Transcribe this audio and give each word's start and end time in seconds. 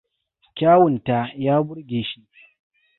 Kyawunta 0.55 1.17
ya 1.43 1.55
burge 1.65 2.01
shi. 2.09 2.19